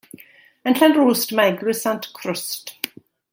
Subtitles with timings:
[0.71, 2.75] Yn Llanrwst mae Eglwys Sant Crwst.